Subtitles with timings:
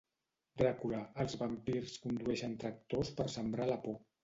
[0.61, 4.05] Dràcula: els vampirs condueixen tractors per sembrar la por.